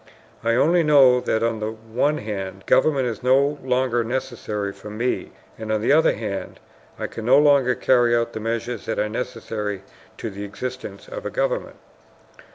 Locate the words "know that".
0.81-1.43